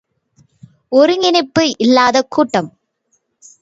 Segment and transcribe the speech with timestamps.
[0.91, 2.71] ஒருங்கிணைப்பு இல்லாத கூட்டம்!